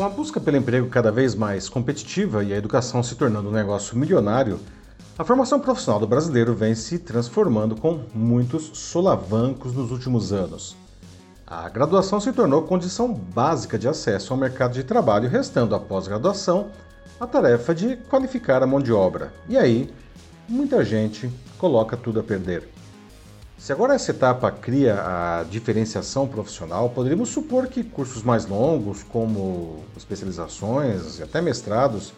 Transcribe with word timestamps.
Com 0.00 0.06
a 0.06 0.08
busca 0.08 0.40
pelo 0.40 0.56
emprego 0.56 0.88
cada 0.88 1.12
vez 1.12 1.34
mais 1.34 1.68
competitiva 1.68 2.42
e 2.42 2.54
a 2.54 2.56
educação 2.56 3.02
se 3.02 3.14
tornando 3.16 3.50
um 3.50 3.52
negócio 3.52 3.94
milionário, 3.98 4.58
a 5.18 5.22
formação 5.22 5.60
profissional 5.60 6.00
do 6.00 6.06
brasileiro 6.06 6.54
vem 6.54 6.74
se 6.74 6.98
transformando 6.98 7.76
com 7.76 8.04
muitos 8.14 8.70
solavancos 8.72 9.74
nos 9.74 9.90
últimos 9.90 10.32
anos. 10.32 10.74
A 11.46 11.68
graduação 11.68 12.18
se 12.18 12.32
tornou 12.32 12.62
condição 12.62 13.12
básica 13.12 13.78
de 13.78 13.86
acesso 13.86 14.32
ao 14.32 14.38
mercado 14.38 14.72
de 14.72 14.84
trabalho, 14.84 15.28
restando 15.28 15.74
a 15.74 15.78
pós-graduação 15.78 16.70
a 17.20 17.26
tarefa 17.26 17.74
de 17.74 17.98
qualificar 18.08 18.62
a 18.62 18.66
mão 18.66 18.80
de 18.80 18.94
obra. 18.94 19.34
E 19.50 19.58
aí, 19.58 19.92
muita 20.48 20.82
gente 20.82 21.30
coloca 21.58 21.94
tudo 21.94 22.20
a 22.20 22.22
perder. 22.22 22.66
Se 23.60 23.74
agora 23.74 23.92
essa 23.92 24.10
etapa 24.10 24.50
cria 24.50 24.94
a 24.94 25.44
diferenciação 25.44 26.26
profissional, 26.26 26.88
poderíamos 26.88 27.28
supor 27.28 27.66
que 27.66 27.84
cursos 27.84 28.22
mais 28.22 28.46
longos, 28.46 29.02
como 29.02 29.84
especializações 29.94 31.18
e 31.18 31.22
até 31.22 31.42
mestrados, 31.42 32.14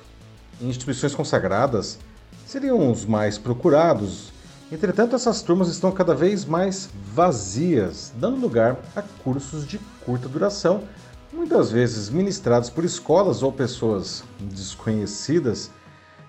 em 0.60 0.68
instituições 0.68 1.16
consagradas, 1.16 1.98
seriam 2.46 2.92
os 2.92 3.04
mais 3.04 3.38
procurados. 3.38 4.32
Entretanto, 4.70 5.16
essas 5.16 5.42
turmas 5.42 5.66
estão 5.66 5.90
cada 5.90 6.14
vez 6.14 6.44
mais 6.44 6.88
vazias, 7.12 8.12
dando 8.14 8.40
lugar 8.40 8.76
a 8.94 9.02
cursos 9.02 9.66
de 9.66 9.80
curta 10.06 10.28
duração, 10.28 10.84
muitas 11.32 11.72
vezes 11.72 12.08
ministrados 12.08 12.70
por 12.70 12.84
escolas 12.84 13.42
ou 13.42 13.50
pessoas 13.50 14.22
desconhecidas 14.38 15.72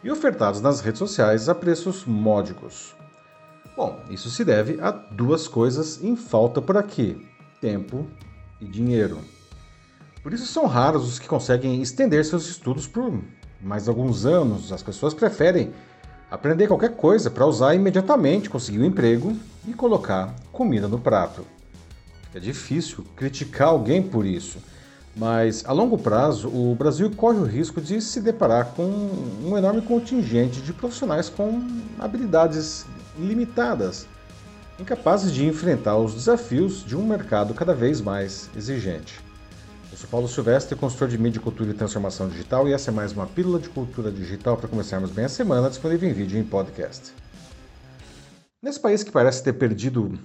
e 0.04 0.09
ofertados 0.09 0.59
nas 0.59 0.82
redes 0.82 0.98
sociais 0.98 1.48
a 1.48 1.54
preços 1.54 2.04
módicos. 2.04 2.95
Bom, 3.76 4.00
isso 4.09 4.30
se 4.30 4.45
deve 4.45 4.80
a 4.80 4.91
duas 4.91 5.48
coisas 5.48 6.04
em 6.04 6.16
falta 6.16 6.62
por 6.62 6.77
aqui: 6.77 7.27
tempo 7.59 8.08
e 8.62 8.66
dinheiro. 8.66 9.20
Por 10.22 10.32
isso 10.32 10.46
são 10.46 10.68
raros 10.68 11.08
os 11.08 11.20
que 11.20 11.27
conseguem 11.27 11.82
estender 11.82 12.23
seus 12.23 12.48
estudos 12.48 12.88
por 12.88 13.20
mais 13.60 13.90
alguns 13.90 14.26
anos. 14.26 14.71
As 14.71 14.84
pessoas 14.84 15.13
preferem 15.13 15.74
aprender 16.29 16.68
qualquer 16.68 16.96
coisa 16.96 17.29
para 17.29 17.46
usar 17.46 17.76
imediatamente, 17.76 18.49
conseguir 18.49 18.79
um 18.79 18.85
emprego 18.85 19.35
e 19.68 19.74
colocar 19.74 20.35
comida 20.51 20.88
no 20.88 20.99
prato. 20.99 21.46
É 22.34 22.40
difícil 22.40 23.05
criticar 23.16 23.68
alguém 23.70 24.01
por 24.01 24.26
isso, 24.26 24.57
mas 25.16 25.63
a 25.66 25.71
longo 25.71 25.98
prazo 25.98 26.48
o 26.48 26.74
Brasil 26.74 27.12
corre 27.12 27.38
o 27.38 27.46
risco 27.46 27.79
de 27.79 28.01
se 28.01 28.21
deparar 28.21 28.74
com 28.76 28.84
um 29.44 29.57
enorme 29.57 29.82
contingente 29.82 30.62
de 30.62 30.74
profissionais 30.74 31.29
com 31.29 31.62
habilidades 31.99 32.85
limitadas, 33.18 34.08
incapazes 34.80 35.32
de 35.32 35.46
enfrentar 35.46 35.98
os 35.98 36.14
desafios 36.14 36.84
de 36.84 36.96
um 36.96 37.06
mercado 37.06 37.54
cada 37.54 37.74
vez 37.74 38.02
mais 38.02 38.50
exigente. 38.56 39.20
Eu 39.92 39.98
sou 39.98 40.10
Paulo 40.10 40.28
Silvestre, 40.28 40.76
consultor 40.76 41.08
de 41.08 41.18
mídia, 41.18 41.40
cultura 41.40 41.70
e 41.70 41.74
transformação 41.74 42.28
digital, 42.28 42.68
e 42.68 42.74
essa 42.74 42.90
é 42.90 42.94
mais 42.94 43.12
uma 43.12 43.28
pílula 43.28 43.60
de 43.60 43.70
cultura 43.70 44.12
digital 44.12 44.58
para 44.58 44.68
começarmos 44.68 45.12
bem 45.12 45.26
a 45.26 45.30
semana, 45.30 45.70
disponível 45.70 46.10
em 46.10 46.14
vídeo 46.14 46.38
e 46.38 46.41
em 46.41 46.44
podcast. 46.44 47.14
Nesse 48.62 48.80
país 48.80 49.04
que 49.04 49.12
parece 49.12 49.44
ter 49.44 49.54
perdido 49.54 50.18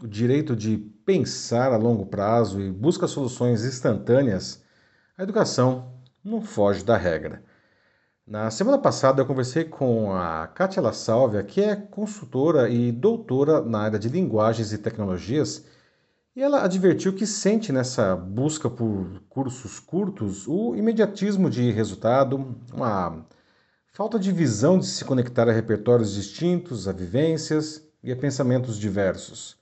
o 0.00 0.06
direito 0.06 0.54
de 0.54 0.76
pensar 1.04 1.72
a 1.72 1.76
longo 1.76 2.06
prazo 2.06 2.60
e 2.60 2.70
busca 2.70 3.08
soluções 3.08 3.64
instantâneas, 3.64 4.62
a 5.18 5.22
educação 5.24 5.92
não 6.22 6.40
foge 6.40 6.84
da 6.84 6.96
regra. 6.96 7.42
Na 8.30 8.48
semana 8.48 8.78
passada 8.78 9.20
eu 9.20 9.26
conversei 9.26 9.64
com 9.64 10.12
a 10.12 10.46
Kátia 10.46 10.80
La 10.80 10.92
que 11.42 11.60
é 11.60 11.74
consultora 11.74 12.70
e 12.70 12.92
doutora 12.92 13.60
na 13.60 13.80
área 13.80 13.98
de 13.98 14.08
linguagens 14.08 14.72
e 14.72 14.78
tecnologias, 14.78 15.64
e 16.36 16.40
ela 16.40 16.62
advertiu 16.62 17.12
que 17.12 17.26
sente 17.26 17.72
nessa 17.72 18.14
busca 18.14 18.70
por 18.70 19.20
cursos 19.28 19.80
curtos 19.80 20.46
o 20.46 20.76
imediatismo 20.76 21.50
de 21.50 21.72
resultado, 21.72 22.54
uma 22.72 23.26
falta 23.92 24.16
de 24.16 24.30
visão 24.30 24.78
de 24.78 24.86
se 24.86 25.04
conectar 25.04 25.48
a 25.48 25.52
repertórios 25.52 26.12
distintos, 26.12 26.86
a 26.86 26.92
vivências 26.92 27.82
e 28.00 28.12
a 28.12 28.16
pensamentos 28.16 28.78
diversos. 28.78 29.56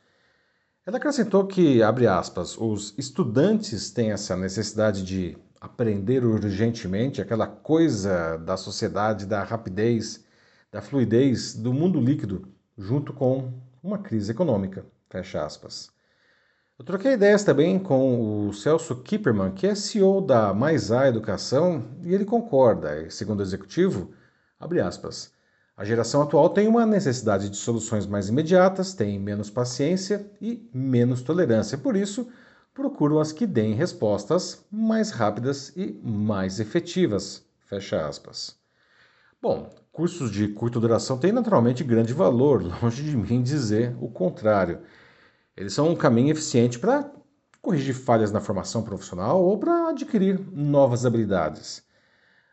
Ela 0.85 0.99
acrescentou 0.99 1.47
que, 1.47 1.83
abre 1.83 2.07
aspas, 2.07 2.55
os 2.59 2.93
estudantes 2.99 3.91
têm 3.91 4.13
essa 4.13 4.37
necessidade 4.37 5.03
de 5.03 5.39
aprender 5.61 6.25
urgentemente, 6.25 7.21
aquela 7.21 7.47
coisa 7.47 8.37
da 8.39 8.57
sociedade, 8.57 9.27
da 9.27 9.43
rapidez, 9.43 10.25
da 10.71 10.81
fluidez, 10.81 11.55
do 11.55 11.73
mundo 11.73 12.01
líquido, 12.01 12.49
junto 12.77 13.13
com 13.13 13.53
uma 13.83 13.99
crise 13.99 14.31
econômica. 14.31 14.85
Fecha 15.09 15.45
aspas. 15.45 15.91
Eu 16.79 16.85
troquei 16.85 17.15
ideias 17.15 17.43
também 17.43 17.77
com 17.79 18.47
o 18.47 18.53
Celso 18.53 18.97
Kipperman, 19.03 19.51
que 19.51 19.67
é 19.67 19.75
CEO 19.75 20.21
da 20.21 20.55
Mais 20.55 20.93
A 20.93 21.09
Educação, 21.09 21.89
e 22.03 22.15
ele 22.15 22.25
concorda. 22.25 23.11
Segundo 23.11 23.41
o 23.41 23.43
executivo, 23.43 24.13
abre 24.61 24.81
aspas, 24.81 25.33
a 25.77 25.85
geração 25.85 26.23
atual 26.23 26.51
tem 26.51 26.69
uma 26.69 26.87
necessidade 26.87 27.49
de 27.49 27.57
soluções 27.57 28.07
mais 28.07 28.29
imediatas, 28.29 28.95
tem 28.95 29.19
menos 29.19 29.51
paciência 29.51 30.31
e 30.41 30.69
menos 30.73 31.23
tolerância. 31.23 31.77
Por 31.79 31.97
isso, 31.97 32.29
procuram 32.79 33.19
as 33.19 33.33
que 33.33 33.45
deem 33.45 33.75
respostas 33.75 34.65
mais 34.71 35.11
rápidas 35.11 35.73
e 35.77 36.01
mais 36.01 36.61
efetivas. 36.61 37.45
Fecha 37.67 38.07
aspas. 38.07 38.57
Bom, 39.43 39.69
cursos 39.91 40.31
de 40.31 40.47
curta 40.47 40.79
duração 40.79 41.19
têm 41.19 41.33
naturalmente 41.33 41.83
grande 41.83 42.13
valor, 42.13 42.63
longe 42.81 43.03
de 43.03 43.17
mim 43.17 43.43
dizer 43.43 43.97
o 44.01 44.09
contrário. 44.09 44.79
Eles 45.57 45.73
são 45.73 45.89
um 45.89 45.97
caminho 45.97 46.31
eficiente 46.31 46.79
para 46.79 47.11
corrigir 47.61 47.97
falhas 47.97 48.31
na 48.31 48.41
formação 48.41 48.85
profissional 48.85 49.43
ou 49.43 49.59
para 49.59 49.89
adquirir 49.89 50.39
novas 50.53 51.05
habilidades. 51.05 51.83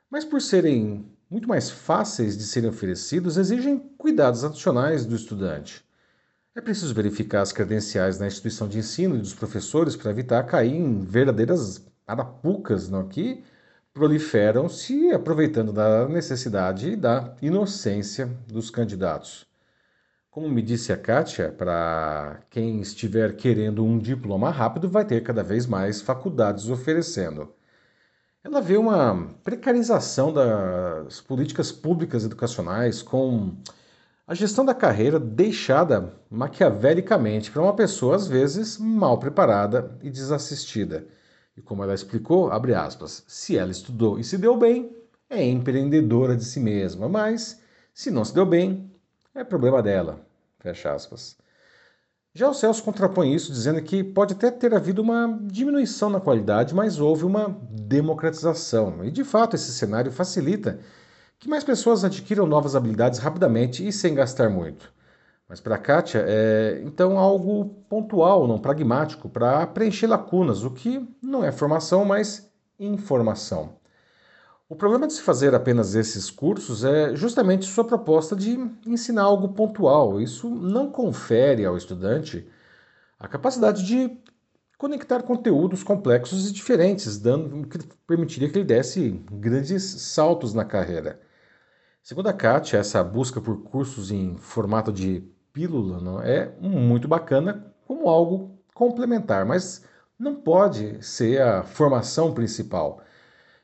Mas 0.09 0.25
por 0.25 0.42
serem 0.42 1.06
muito 1.30 1.47
mais 1.47 1.69
fáceis 1.69 2.36
de 2.36 2.46
serem 2.46 2.72
oferecidos, 2.72 3.38
exigem 3.38 3.78
cuidados 3.96 4.44
adicionais 4.44 5.06
do 5.06 5.16
estudante. 5.16 5.86
É 6.58 6.62
preciso 6.62 6.94
verificar 6.94 7.42
as 7.42 7.52
credenciais 7.52 8.18
na 8.18 8.28
instituição 8.28 8.66
de 8.66 8.80
ensino 8.80 9.18
e 9.18 9.20
dos 9.20 9.34
professores 9.34 9.94
para 9.94 10.10
evitar 10.10 10.42
cair 10.44 10.74
em 10.74 11.02
verdadeiras 11.02 11.86
arapucas 12.08 12.88
não, 12.88 13.06
que 13.10 13.44
proliferam 13.94 14.70
se 14.70 15.12
aproveitando 15.12 15.74
da 15.74 16.08
necessidade 16.08 16.92
e 16.92 16.96
da 16.96 17.36
inocência 17.42 18.28
dos 18.48 18.70
candidatos. 18.70 19.46
Como 20.32 20.48
me 20.50 20.62
disse 20.62 20.94
a 20.94 20.98
Kátia, 20.98 21.52
para 21.52 22.40
quem 22.50 22.80
estiver 22.80 23.36
querendo 23.36 23.84
um 23.84 24.00
diploma 24.00 24.50
rápido, 24.50 24.88
vai 24.88 25.04
ter 25.04 25.24
cada 25.24 25.44
vez 25.44 25.68
mais 25.68 26.02
faculdades 26.02 26.70
oferecendo. 26.70 27.54
Ela 28.42 28.62
vê 28.62 28.78
uma 28.78 29.30
precarização 29.44 30.32
das 30.32 31.20
políticas 31.20 31.72
públicas 31.72 32.24
educacionais 32.24 33.02
com 33.02 33.58
a 34.28 34.34
gestão 34.34 34.66
da 34.66 34.74
carreira 34.74 35.19
deixada 35.19 36.13
maquiavelicamente 36.30 37.52
para 37.52 37.62
uma 37.62 37.75
pessoa 37.75 38.16
às 38.16 38.28
vezes 38.28 38.78
mal 38.80 39.19
preparada 39.19 39.96
e 40.02 40.09
desassistida. 40.09 41.06
E 41.56 41.62
como 41.62 41.84
ela 41.84 41.94
explicou, 41.94 42.52
abre 42.52 42.74
aspas, 42.74 43.24
se 43.28 43.56
ela 43.56 43.72
estudou 43.72 44.19
e 44.19 44.24
se 44.24 44.38
deu 44.38 44.58
bem, 44.58 44.96
é 45.30 45.44
empreendedora 45.44 46.36
de 46.36 46.44
si 46.44 46.59
mesma, 46.59 47.08
mas 47.08 47.62
se 47.94 48.09
não 48.09 48.25
se 48.25 48.34
deu 48.34 48.46
bem, 48.46 48.90
é 49.34 49.44
problema 49.44 49.81
dela. 49.81 50.19
Fecha 50.59 50.92
aspas. 50.92 51.38
Já 52.34 52.50
o 52.50 52.53
Celso 52.53 52.84
contrapõe 52.84 53.34
isso 53.34 53.52
dizendo 53.52 53.81
que 53.81 54.03
pode 54.03 54.34
até 54.34 54.52
ter 54.52 54.74
havido 54.74 55.02
uma 55.02 55.40
diminuição 55.44 56.09
na 56.09 56.19
qualidade, 56.19 56.75
mas 56.75 57.00
houve 57.00 57.24
uma 57.24 57.57
democratização. 57.72 59.06
E 59.06 59.12
de 59.12 59.24
fato 59.24 59.56
esse 59.56 59.72
cenário 59.72 60.12
facilita 60.12 60.80
que 61.45 61.50
mais 61.50 61.63
pessoas 61.63 62.03
adquiram 62.03 62.47
novas 62.47 62.75
habilidades 62.75 63.19
rapidamente 63.19 63.88
e 63.88 63.91
sem 63.91 64.16
gastar 64.16 64.50
muito. 64.50 64.91
Mas 65.47 65.59
para 65.59 65.78
Kátia 65.78 66.25
é 66.28 66.81
então 66.83 67.19
algo 67.19 67.66
pontual, 67.88 68.47
não 68.47 68.57
pragmático, 68.57 69.29
para 69.29 69.67
preencher 69.67 70.07
lacunas, 70.07 70.63
o 70.63 70.72
que 70.72 71.07
não 71.22 71.44
é 71.44 71.51
formação, 71.51 72.03
mas 72.03 72.51
informação. 72.80 73.75
O 74.68 74.75
problema 74.75 75.06
de 75.06 75.13
se 75.13 75.21
fazer 75.21 75.53
apenas 75.53 75.94
esses 75.94 76.31
cursos 76.31 76.83
é 76.83 77.15
justamente 77.15 77.65
sua 77.65 77.83
proposta 77.83 78.36
de 78.36 78.57
ensinar 78.88 79.21
algo 79.21 79.50
pontual. 79.50 80.19
Isso 80.19 80.50
não 80.50 80.89
confere 80.89 81.63
ao 81.63 81.77
estudante 81.77 82.48
a 83.19 83.27
capacidade 83.27 83.86
de 83.86 84.18
conectar 84.80 85.21
conteúdos 85.21 85.83
complexos 85.83 86.50
e 86.50 86.51
diferentes, 86.51 87.19
dando 87.19 87.68
que 87.68 87.77
permitiria 88.07 88.50
que 88.50 88.57
ele 88.57 88.65
desse 88.65 89.24
grandes 89.31 89.83
saltos 89.83 90.56
na 90.56 90.65
carreira. 90.65 91.19
Segundo 92.06 92.28
a 92.28 92.34
Kátia, 92.34 92.78
essa 92.78 93.04
busca 93.04 93.42
por 93.42 93.63
cursos 93.63 94.12
em 94.12 94.36
formato 94.38 94.94
de 94.94 95.24
pílula 95.52 96.00
não, 96.00 96.22
é 96.22 96.54
muito 96.62 97.07
bacana 97.07 97.74
como 97.88 98.07
algo 98.07 98.60
complementar, 98.75 99.44
mas 99.44 99.84
não 100.19 100.36
pode 100.36 101.04
ser 101.04 101.42
a 101.42 101.63
formação 101.63 102.31
principal. 102.31 103.02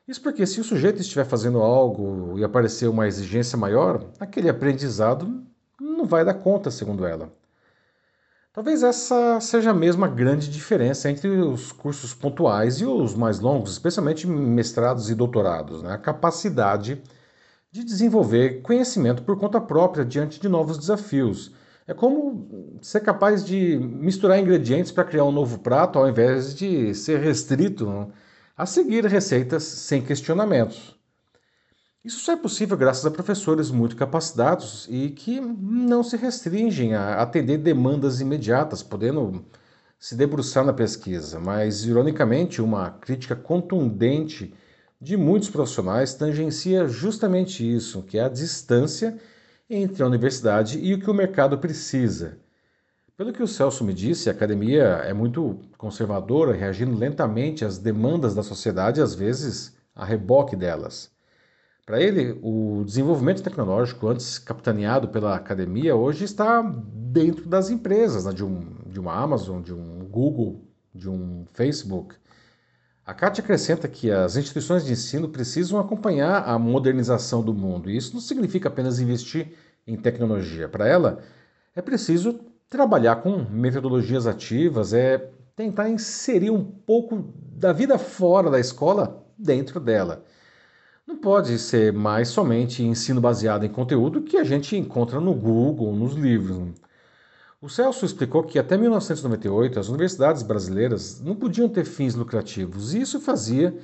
Isso 0.08 0.20
porque 0.24 0.48
se 0.48 0.60
o 0.60 0.64
sujeito 0.64 1.00
estiver 1.00 1.24
fazendo 1.24 1.60
algo 1.60 2.34
e 2.40 2.44
aparecer 2.44 2.88
uma 2.88 3.08
exigência 3.08 3.56
maior, 3.56 4.04
aquele 4.20 4.50
aprendizado 4.50 5.46
não 5.80 6.06
vai 6.06 6.26
dar 6.26 6.34
conta, 6.34 6.72
segundo 6.72 7.06
ela. 7.06 7.32
Talvez 8.52 8.82
essa 8.82 9.40
seja 9.40 9.72
mesmo 9.72 10.04
a 10.04 10.08
grande 10.08 10.50
diferença 10.50 11.12
entre 11.12 11.30
os 11.30 11.72
cursos 11.72 12.12
pontuais 12.12 12.82
e 12.82 12.86
os 12.88 13.14
mais 13.14 13.40
longos, 13.40 13.74
especialmente 13.74 14.26
mestrados 14.26 15.12
e 15.12 15.14
doutorados, 15.14 15.84
né? 15.84 15.94
a 15.94 15.98
capacidade 16.00 16.96
de 16.96 17.21
desenvolver 17.72 18.62
conhecimento 18.62 19.24
por 19.24 19.40
conta 19.40 19.62
própria 19.62 20.04
diante 20.04 20.40
de 20.40 20.50
novos 20.50 20.78
desafios. 20.78 21.54
É 21.88 21.94
como 21.94 22.78
ser 22.82 23.00
capaz 23.00 23.46
de 23.46 23.78
misturar 23.78 24.40
ingredientes 24.40 24.92
para 24.92 25.04
criar 25.04 25.24
um 25.24 25.32
novo 25.32 25.60
prato 25.60 25.98
ao 25.98 26.08
invés 26.08 26.54
de 26.54 26.94
ser 26.94 27.20
restrito 27.20 28.12
a 28.58 28.66
seguir 28.66 29.06
receitas 29.06 29.64
sem 29.64 30.02
questionamentos. 30.02 31.00
Isso 32.04 32.20
só 32.20 32.34
é 32.34 32.36
possível 32.36 32.76
graças 32.76 33.06
a 33.06 33.12
professores 33.12 33.70
muito 33.72 33.96
capacitados 33.96 34.88
e 34.90 35.10
que 35.12 35.40
não 35.40 36.04
se 36.04 36.18
restringem 36.18 36.96
a 36.96 37.22
atender 37.22 37.60
demandas 37.60 38.20
imediatas, 38.20 38.82
podendo 38.82 39.46
se 40.00 40.16
debruçar 40.16 40.66
na 40.66 40.74
pesquisa. 40.74 41.40
Mas, 41.40 41.86
ironicamente, 41.86 42.62
uma 42.62 42.90
crítica 42.90 43.36
contundente 43.36 44.52
de 45.02 45.18
muitos 45.18 45.50
profissionais 45.50 46.14
tangencia 46.14 46.88
justamente 46.88 47.68
isso, 47.68 48.04
que 48.04 48.20
é 48.20 48.24
a 48.24 48.30
distância 48.30 49.18
entre 49.68 50.04
a 50.04 50.06
universidade 50.06 50.80
e 50.80 50.94
o 50.94 51.00
que 51.00 51.10
o 51.10 51.14
mercado 51.14 51.58
precisa. 51.58 52.38
Pelo 53.18 53.34
que 53.34 53.42
o 53.42 53.48
Celso 53.48 53.84
me 53.84 53.94
disse, 53.94 54.30
a 54.30 54.32
academia 54.32 54.84
é 55.04 55.14
muito 55.14 55.60
conservadora, 55.78 56.54
reagindo 56.54 56.96
lentamente 56.96 57.66
às 57.66 57.78
demandas 57.78 58.36
da 58.36 58.44
sociedade, 58.44 59.02
às 59.02 59.16
vezes 59.16 59.76
a 59.96 60.06
reboque 60.06 60.56
delas. 60.56 61.12
Para 61.86 62.00
ele, 62.00 62.40
o 62.42 62.84
desenvolvimento 62.86 63.42
tecnológico, 63.42 64.08
antes 64.08 64.38
capitaneado 64.38 65.08
pela 65.08 65.36
academia, 65.36 65.96
hoje 65.96 66.26
está 66.26 66.62
dentro 66.62 67.50
das 67.50 67.70
empresas, 67.70 68.26
né? 68.26 68.34
de, 68.34 68.46
um, 68.46 68.76
de 68.86 69.00
uma 69.00 69.14
Amazon, 69.14 69.62
de 69.62 69.74
um 69.74 70.06
Google, 70.06 70.62
de 70.94 71.10
um 71.10 71.46
Facebook. 71.54 72.16
A 73.06 73.14
Kátia 73.16 73.42
acrescenta 73.44 73.88
que 73.88 74.12
as 74.12 74.36
instituições 74.36 74.86
de 74.86 74.94
ensino 74.94 75.28
precisam 75.28 75.80
acompanhar 75.80 76.44
a 76.48 76.58
modernização 76.60 77.42
do 77.42 77.54
mundo, 77.54 77.90
e 77.90 77.98
isso 77.98 78.14
não 78.14 78.22
significa 78.22 78.70
apenas 78.70 79.00
investir 79.00 79.54
em 79.88 79.98
tecnologia. 79.98 80.70
Para 80.70 80.88
ela, 80.88 81.20
é 81.76 81.82
preciso 81.82 82.40
trabalhar 82.70 83.18
com 83.18 83.44
metodologias 83.50 84.28
ativas, 84.28 84.94
é 84.94 85.32
tentar 85.56 85.90
inserir 85.90 86.52
um 86.52 86.64
pouco 86.64 87.34
da 87.36 87.74
vida 87.74 87.98
fora 87.98 88.52
da 88.52 88.60
escola 88.60 89.26
dentro 89.38 89.80
dela. 89.80 90.24
Não 91.06 91.18
pode 91.18 91.58
ser 91.58 91.92
mais 91.92 92.30
somente 92.30 92.84
ensino 92.84 93.20
baseado 93.20 93.66
em 93.66 93.70
conteúdo 93.70 94.22
que 94.22 94.38
a 94.38 94.44
gente 94.44 94.78
encontra 94.78 95.20
no 95.20 95.34
Google, 95.34 95.94
nos 95.96 96.14
livros. 96.14 96.70
O 97.62 97.70
Celso 97.70 98.08
explicou 98.08 98.44
que 98.44 98.58
até 98.58 98.76
1998 98.76 99.80
as 99.80 99.88
universidades 99.88 100.42
brasileiras 100.42 101.22
não 101.22 101.36
podiam 101.36 101.70
ter 101.70 101.86
fins 101.86 102.16
lucrativos 102.16 102.96
e 102.96 103.02
isso 103.02 103.22
fazia 103.22 103.78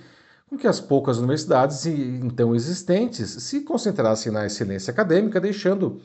com 0.49 0.57
que 0.57 0.65
as 0.65 0.79
poucas 0.79 1.19
universidades 1.19 1.85
então 1.85 2.55
existentes 2.55 3.29
se 3.29 3.61
concentrassem 3.61 4.31
na 4.31 4.47
excelência 4.47 4.89
acadêmica, 4.89 5.39
deixando 5.39 6.01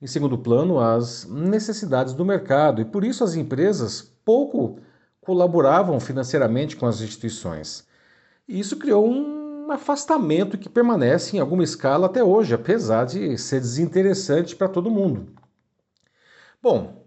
em 0.00 0.06
segundo 0.06 0.38
plano 0.38 0.80
as 0.80 1.26
necessidades 1.26 2.14
do 2.14 2.24
mercado 2.24 2.80
e 2.80 2.86
por 2.86 3.04
isso 3.04 3.22
as 3.22 3.34
empresas 3.34 4.00
pouco 4.24 4.78
colaboravam 5.20 6.00
financeiramente 6.00 6.74
com 6.74 6.86
as 6.86 7.02
instituições. 7.02 7.86
E 8.48 8.58
isso 8.58 8.78
criou 8.78 9.06
um 9.06 9.70
afastamento 9.70 10.56
que 10.56 10.70
permanece 10.70 11.36
em 11.36 11.40
alguma 11.40 11.64
escala 11.64 12.06
até 12.06 12.24
hoje, 12.24 12.54
apesar 12.54 13.04
de 13.04 13.36
ser 13.36 13.60
desinteressante 13.60 14.56
para 14.56 14.70
todo 14.70 14.90
mundo. 14.90 15.28
Bom, 16.62 16.99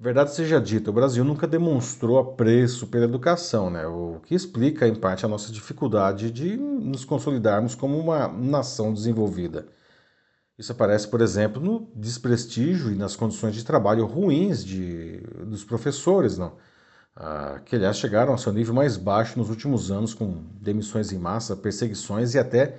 verdade 0.00 0.34
seja 0.34 0.58
dita, 0.58 0.90
o 0.90 0.94
Brasil 0.94 1.22
nunca 1.22 1.46
demonstrou 1.46 2.18
apreço 2.18 2.86
pela 2.86 3.04
educação, 3.04 3.68
né? 3.68 3.86
o 3.86 4.18
que 4.24 4.34
explica 4.34 4.88
em 4.88 4.94
parte 4.94 5.26
a 5.26 5.28
nossa 5.28 5.52
dificuldade 5.52 6.30
de 6.30 6.56
nos 6.56 7.04
consolidarmos 7.04 7.74
como 7.74 7.98
uma 7.98 8.26
nação 8.26 8.94
desenvolvida. 8.94 9.66
Isso 10.58 10.72
aparece, 10.72 11.06
por 11.08 11.20
exemplo, 11.20 11.60
no 11.62 11.90
desprestígio 11.94 12.90
e 12.90 12.94
nas 12.94 13.14
condições 13.14 13.54
de 13.54 13.64
trabalho 13.64 14.06
ruins 14.06 14.64
de, 14.64 15.18
dos 15.46 15.64
professores, 15.64 16.38
não? 16.38 16.56
Ah, 17.16 17.60
que 17.64 17.76
aliás 17.76 17.98
chegaram 17.98 18.32
ao 18.32 18.38
seu 18.38 18.52
nível 18.52 18.72
mais 18.74 18.96
baixo 18.96 19.38
nos 19.38 19.50
últimos 19.50 19.90
anos, 19.90 20.14
com 20.14 20.44
demissões 20.60 21.12
em 21.12 21.18
massa, 21.18 21.56
perseguições 21.56 22.34
e 22.34 22.38
até 22.38 22.78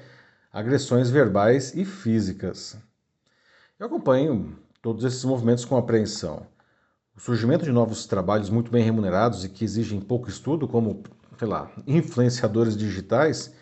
agressões 0.52 1.10
verbais 1.10 1.76
e 1.76 1.86
físicas. 1.86 2.78
Eu 3.80 3.88
acompanho 3.88 4.58
todos 4.82 5.04
esses 5.04 5.24
movimentos 5.24 5.66
com 5.66 5.78
apreensão. 5.78 6.46
O 7.16 7.20
surgimento 7.20 7.66
de 7.66 7.72
novos 7.72 8.06
trabalhos 8.06 8.50
muito 8.50 8.72
bem 8.72 8.84
remunerados 8.84 9.44
e 9.44 9.50
que 9.50 9.64
exigem 9.64 10.00
pouco 10.00 10.30
estudo, 10.30 10.68
como, 10.68 11.04
sei 11.38 11.48
lá, 11.48 11.72
influenciadores 11.86 12.76
digitais, 12.76 13.54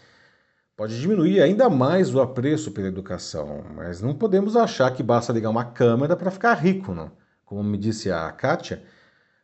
pode 0.76 1.00
diminuir 1.00 1.42
ainda 1.42 1.70
mais 1.70 2.14
o 2.14 2.22
apreço 2.22 2.72
pela 2.72 2.88
educação, 2.88 3.64
mas 3.76 4.02
não 4.02 4.16
podemos 4.16 4.56
achar 4.56 4.92
que 4.92 5.04
basta 5.04 5.34
ligar 5.34 5.50
uma 5.50 5.66
câmera 5.66 6.16
para 6.16 6.32
ficar 6.32 6.54
rico, 6.54 6.94
não. 6.94 7.12
Como 7.46 7.64
me 7.64 7.78
disse 7.78 8.12
a 8.12 8.32
Kátia, 8.32 8.84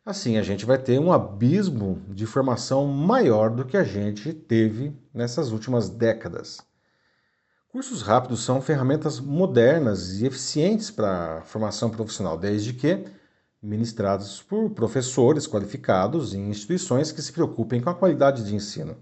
Assim, 0.06 0.38
a 0.38 0.42
gente 0.42 0.64
vai 0.64 0.78
ter 0.78 1.00
um 1.00 1.12
abismo 1.12 2.00
de 2.10 2.26
formação 2.26 2.86
maior 2.86 3.50
do 3.50 3.64
que 3.64 3.76
a 3.76 3.82
gente 3.82 4.32
teve 4.32 4.96
nessas 5.12 5.50
últimas 5.50 5.88
décadas. 5.88 6.60
Cursos 7.70 8.02
rápidos 8.02 8.44
são 8.44 8.62
ferramentas 8.62 9.18
modernas 9.18 10.20
e 10.20 10.26
eficientes 10.26 10.92
para 10.92 11.38
a 11.38 11.42
formação 11.42 11.90
profissional, 11.90 12.38
desde 12.38 12.72
que 12.72 13.04
ministrados 13.66 14.40
por 14.42 14.70
professores 14.70 15.46
qualificados 15.46 16.32
em 16.32 16.48
instituições 16.48 17.10
que 17.10 17.20
se 17.20 17.32
preocupem 17.32 17.80
com 17.80 17.90
a 17.90 17.94
qualidade 17.94 18.44
de 18.44 18.54
ensino. 18.54 18.96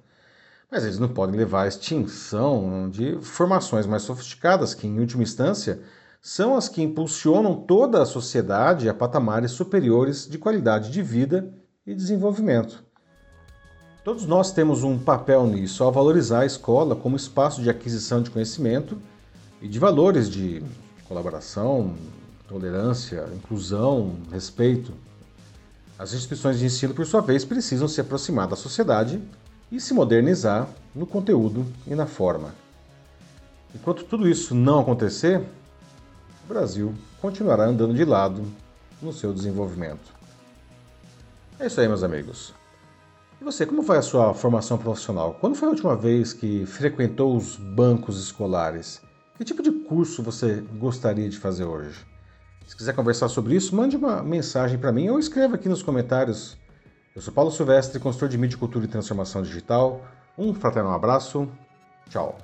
Mas 0.71 0.85
eles 0.85 0.99
não 0.99 1.09
podem 1.09 1.37
levar 1.37 1.65
à 1.65 1.69
extinção 1.69 2.89
de 2.89 3.19
formações 3.21 3.87
mais 3.87 4.03
sofisticadas, 4.03 4.73
que, 4.73 4.87
em 4.87 4.99
última 4.99 5.23
instância, 5.23 5.81
são 6.21 6.57
as 6.57 6.69
que 6.69 6.83
impulsionam 6.83 7.55
toda 7.55 8.01
a 8.01 8.07
sociedade 8.07 8.89
a 8.89 8.95
patamares 8.95 9.51
superiores 9.51 10.27
de 10.27 10.39
qualidade 10.39 10.91
de 10.91 11.03
vida 11.03 11.53
e 11.87 11.95
desenvolvimento. 11.95 12.83
Todos 14.03 14.27
nós 14.27 14.51
temos 14.51 14.83
um 14.83 14.99
papel 14.99 15.47
nisso 15.47 15.85
ao 15.85 15.93
valorizar 15.93 16.41
a 16.41 16.47
escola 16.47 16.97
como 16.97 17.17
espaço 17.17 17.63
de 17.63 17.69
aquisição 17.69 18.23
de 18.23 18.31
conhecimento 18.31 18.99
e 19.61 19.69
de 19.69 19.79
valores 19.79 20.29
de 20.29 20.63
colaboração, 21.07 21.95
tolerância, 22.55 23.29
inclusão, 23.35 24.15
respeito. 24.31 24.93
As 25.99 26.13
instituições 26.13 26.57
de 26.57 26.67
ensino, 26.67 26.95
por 26.95 27.05
sua 27.05 27.21
vez, 27.21 27.45
precisam 27.45 27.89
se 27.89 28.01
aproximar 28.01 28.47
da 28.47 28.55
sociedade 28.55 29.21
e 29.73 29.81
se 29.81 29.93
modernizar 29.93 30.69
no 30.95 31.05
conteúdo 31.05 31.67
e 31.85 31.97
na 31.97 32.07
forma. 32.07 32.55
Enquanto 33.75 34.05
tudo 34.05 34.29
isso 34.29 34.55
não 34.55 34.79
acontecer, 34.79 35.41
o 36.45 36.49
Brasil 36.49 36.95
continuará 37.21 37.65
andando 37.65 37.93
de 37.93 38.05
lado 38.05 38.45
no 39.03 39.13
seu 39.13 39.33
desenvolvimento. 39.33 40.15
É 41.59 41.67
isso 41.67 41.81
aí, 41.81 41.89
meus 41.89 42.05
amigos. 42.05 42.55
E 43.41 43.45
você, 43.45 43.67
como 43.67 43.83
foi 43.83 43.99
a 43.99 44.03
sua 44.03 44.33
formação 44.33 44.79
profissional? 44.79 45.37
Quando 45.41 45.57
foi 45.57 45.67
a 45.67 45.73
última 45.73 45.97
vez 45.97 46.33
que 46.33 46.65
frequentou 46.67 47.37
os 47.37 47.57
bancos 47.57 48.17
escolares? 48.23 49.03
Que 49.37 49.45
tipo 49.45 49.61
de 49.61 49.73
curso 49.73 50.23
você 50.23 50.63
gostaria 50.79 51.29
de 51.29 51.37
fazer 51.37 51.65
hoje? 51.65 52.14
Se 52.67 52.77
quiser 52.77 52.95
conversar 52.95 53.29
sobre 53.29 53.55
isso, 53.55 53.75
mande 53.77 53.97
uma 53.97 54.23
mensagem 54.23 54.79
para 54.79 54.93
mim 54.93 55.09
ou 55.11 55.19
escreva 55.19 55.57
aqui 55.57 55.69
nos 55.69 55.83
comentários. 55.83 56.57
Eu 57.15 57.23
sou 57.23 57.33
Paulo 57.33 57.51
Silvestre, 57.51 58.01
consultor 58.01 58.29
de 58.29 58.39
mídia, 58.39 58.59
cultura 58.59 58.85
e 58.85 58.89
transformação 58.89 59.43
digital. 59.43 60.01
Um 60.37 60.55
fraternal 60.55 60.93
abraço. 60.93 61.49
Tchau. 62.09 62.39